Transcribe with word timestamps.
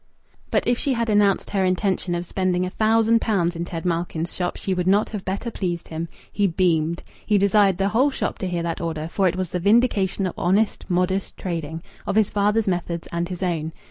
But 0.49 0.65
if 0.65 0.79
she 0.79 0.93
had 0.93 1.11
announced 1.11 1.51
her 1.51 1.63
intention 1.63 2.15
of 2.15 2.25
spending 2.25 2.65
a 2.65 2.71
thousand 2.71 3.21
pounds 3.21 3.55
in 3.55 3.65
Ted 3.65 3.85
Malkin's 3.85 4.33
shop 4.33 4.57
she 4.57 4.73
would 4.73 4.87
not 4.87 5.11
have 5.11 5.23
better 5.23 5.51
pleased 5.51 5.89
him. 5.89 6.07
He 6.31 6.47
beamed. 6.47 7.03
He 7.23 7.37
desired 7.37 7.77
the 7.77 7.89
whole 7.89 8.09
shop 8.09 8.39
to 8.39 8.47
hear 8.47 8.63
that 8.63 8.81
order, 8.81 9.07
for 9.09 9.27
it 9.27 9.35
was 9.35 9.49
the 9.49 9.59
vindication 9.59 10.25
of 10.25 10.33
honest, 10.39 10.89
modest 10.89 11.37
trading 11.37 11.83
of 12.07 12.15
his 12.15 12.31
father's 12.31 12.67
methods 12.67 13.07
and 13.11 13.29
his 13.29 13.43
own. 13.43 13.73